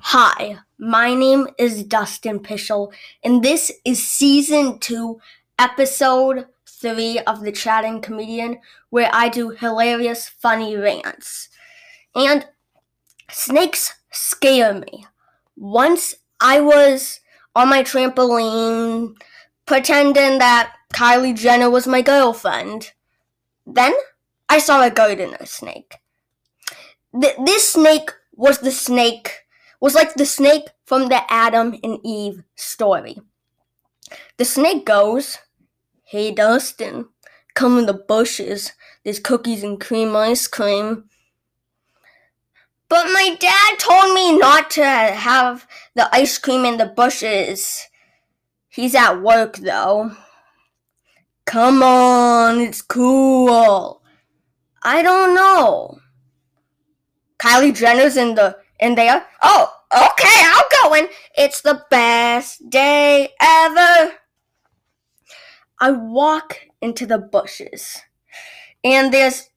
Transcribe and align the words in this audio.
Hi, 0.00 0.58
my 0.78 1.14
name 1.14 1.48
is 1.58 1.84
Dustin 1.84 2.40
Pischel, 2.40 2.92
and 3.22 3.42
this 3.42 3.70
is 3.84 4.06
season 4.06 4.78
two, 4.78 5.20
episode 5.58 6.46
three 6.66 7.18
of 7.20 7.42
the 7.42 7.52
Chatting 7.52 8.00
Comedian, 8.00 8.60
where 8.90 9.10
I 9.12 9.28
do 9.28 9.50
hilarious, 9.50 10.28
funny 10.28 10.76
rants. 10.76 11.48
And 12.14 12.46
snakes 13.30 13.94
scare 14.10 14.74
me. 14.74 15.06
Once 15.56 16.14
I 16.40 16.60
was 16.60 17.20
on 17.54 17.68
my 17.68 17.82
trampoline 17.82 19.16
pretending 19.66 20.38
that 20.38 20.74
Kylie 20.92 21.36
Jenner 21.36 21.70
was 21.70 21.86
my 21.86 22.02
girlfriend. 22.02 22.92
Then 23.66 23.94
I 24.48 24.58
saw 24.58 24.82
a 24.82 24.90
gardener 24.90 25.44
snake. 25.44 25.96
Th- 27.18 27.36
this 27.44 27.72
snake 27.72 28.10
was 28.34 28.58
the 28.58 28.70
snake 28.70 29.43
was 29.84 29.94
like 29.94 30.14
the 30.14 30.24
snake 30.24 30.70
from 30.86 31.10
the 31.10 31.30
Adam 31.30 31.78
and 31.82 31.98
Eve 32.02 32.42
story. 32.54 33.18
The 34.38 34.46
snake 34.46 34.86
goes, 34.86 35.36
Hey 36.04 36.30
Dustin, 36.30 37.10
come 37.52 37.78
in 37.78 37.84
the 37.84 37.92
bushes. 37.92 38.72
There's 39.04 39.18
cookies 39.18 39.62
and 39.62 39.78
cream 39.78 40.16
ice 40.16 40.46
cream. 40.46 41.04
But 42.88 43.12
my 43.12 43.36
dad 43.38 43.78
told 43.78 44.14
me 44.14 44.38
not 44.38 44.70
to 44.70 44.86
have 44.86 45.66
the 45.94 46.08
ice 46.16 46.38
cream 46.38 46.64
in 46.64 46.78
the 46.78 46.86
bushes. 46.86 47.86
He's 48.70 48.94
at 48.94 49.20
work 49.20 49.58
though. 49.58 50.12
Come 51.44 51.82
on, 51.82 52.58
it's 52.58 52.80
cool. 52.80 54.00
I 54.82 55.02
don't 55.02 55.34
know. 55.34 55.98
Kylie 57.38 57.76
Jenner's 57.76 58.16
in 58.16 58.34
the 58.34 58.56
in 58.80 58.94
there. 58.94 59.26
Oh, 59.42 59.73
okay, 59.94 60.42
I'll 60.44 60.64
go 60.82 60.94
in. 60.94 61.08
It's 61.36 61.60
the 61.60 61.82
best 61.90 62.68
day 62.68 63.30
ever. 63.40 64.12
I 65.80 65.90
walk 65.90 66.58
into 66.80 67.06
the 67.06 67.18
bushes, 67.18 68.00
and 68.82 69.12
there's 69.12 69.48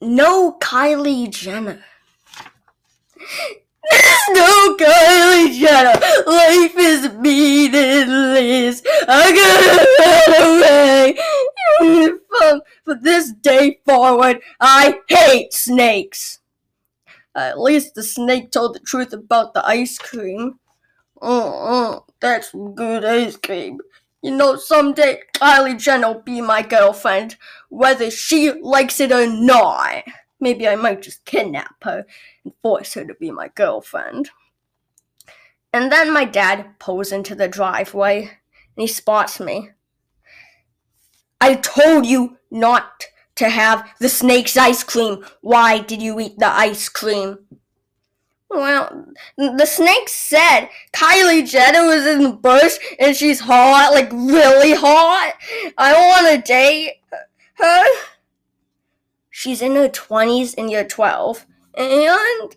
no 0.00 0.56
Kylie 0.60 1.30
Jenner. 1.30 1.84
There's 3.90 4.28
no 4.30 4.76
Kylie 4.76 5.58
Jenner. 5.58 5.98
Life 6.26 6.76
is 6.76 7.12
meaningless. 7.14 8.82
I 9.08 9.32
gotta 9.32 10.36
run 10.38 10.60
away. 10.60 12.18
From, 12.28 12.60
from 12.84 13.02
this 13.02 13.32
day 13.32 13.80
forward, 13.84 14.40
I 14.60 15.00
hate 15.08 15.52
snakes. 15.52 16.39
Uh, 17.34 17.40
at 17.40 17.60
least 17.60 17.94
the 17.94 18.02
snake 18.02 18.50
told 18.50 18.74
the 18.74 18.80
truth 18.80 19.12
about 19.12 19.54
the 19.54 19.66
ice 19.66 19.98
cream. 19.98 20.58
Oh, 21.22 22.04
that's 22.20 22.52
good 22.74 23.04
ice 23.04 23.36
cream. 23.36 23.78
You 24.22 24.32
know, 24.32 24.56
someday 24.56 25.20
Kylie 25.34 25.78
Jenner 25.78 26.08
will 26.08 26.22
be 26.22 26.40
my 26.40 26.62
girlfriend, 26.62 27.36
whether 27.68 28.10
she 28.10 28.52
likes 28.52 29.00
it 29.00 29.12
or 29.12 29.26
not. 29.26 30.04
Maybe 30.40 30.68
I 30.68 30.76
might 30.76 31.02
just 31.02 31.24
kidnap 31.24 31.82
her 31.84 32.04
and 32.44 32.52
force 32.62 32.94
her 32.94 33.04
to 33.04 33.14
be 33.14 33.30
my 33.30 33.48
girlfriend. 33.54 34.30
And 35.72 35.92
then 35.92 36.12
my 36.12 36.24
dad 36.24 36.78
pulls 36.78 37.12
into 37.12 37.34
the 37.34 37.48
driveway 37.48 38.22
and 38.22 38.30
he 38.76 38.86
spots 38.86 39.38
me. 39.38 39.70
I 41.40 41.54
told 41.54 42.06
you 42.06 42.38
not 42.50 43.06
to 43.40 43.48
have 43.48 43.90
the 44.00 44.08
snake's 44.10 44.54
ice 44.54 44.84
cream. 44.84 45.24
Why 45.40 45.78
did 45.78 46.02
you 46.02 46.20
eat 46.20 46.38
the 46.38 46.46
ice 46.46 46.90
cream? 46.90 47.38
Well, 48.50 49.06
the 49.38 49.64
snake 49.64 50.10
said 50.10 50.68
Kylie 50.92 51.48
Jenner 51.48 51.86
was 51.86 52.04
in 52.04 52.22
the 52.22 52.32
bush 52.32 52.76
and 52.98 53.16
she's 53.16 53.40
hot, 53.40 53.92
like 53.94 54.12
really 54.12 54.74
hot. 54.74 55.34
I 55.78 55.94
want 55.94 56.26
to 56.26 56.52
date 56.52 56.96
her. 57.54 57.84
She's 59.30 59.62
in 59.62 59.74
her 59.74 59.88
20s 59.88 60.54
and 60.58 60.70
you're 60.70 60.84
12. 60.84 61.46
And 61.78 62.56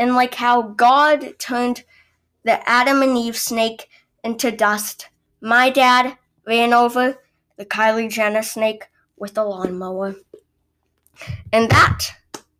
and 0.00 0.14
like 0.16 0.34
how 0.34 0.62
God 0.62 1.38
turned 1.38 1.84
the 2.42 2.68
Adam 2.68 3.02
and 3.02 3.16
Eve 3.16 3.36
snake 3.36 3.88
into 4.24 4.50
dust, 4.50 5.08
my 5.40 5.70
dad 5.70 6.18
ran 6.44 6.72
over 6.72 7.18
the 7.58 7.66
Kylie 7.66 8.10
Jenner 8.10 8.42
snake 8.42 8.86
with 9.20 9.36
a 9.38 9.44
lawnmower. 9.44 10.16
And 11.52 11.70
that 11.70 12.08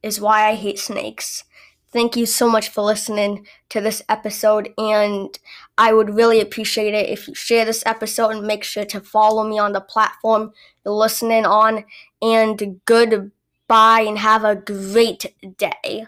is 0.02 0.20
why 0.20 0.48
I 0.48 0.54
hate 0.54 0.78
snakes. 0.78 1.44
Thank 1.90 2.16
you 2.16 2.26
so 2.26 2.50
much 2.50 2.68
for 2.68 2.82
listening 2.82 3.46
to 3.70 3.80
this 3.80 4.02
episode, 4.10 4.74
and 4.76 5.38
I 5.78 5.94
would 5.94 6.14
really 6.14 6.38
appreciate 6.38 6.92
it 6.92 7.08
if 7.08 7.26
you 7.26 7.34
share 7.34 7.64
this 7.64 7.82
episode 7.86 8.28
and 8.28 8.46
make 8.46 8.62
sure 8.62 8.84
to 8.84 9.00
follow 9.00 9.48
me 9.48 9.58
on 9.58 9.72
the 9.72 9.80
platform 9.80 10.52
you're 10.84 10.92
listening 10.92 11.46
on. 11.46 11.84
And 12.20 12.80
goodbye, 12.84 14.02
and 14.02 14.18
have 14.18 14.44
a 14.44 14.54
great 14.54 15.34
day. 15.56 16.06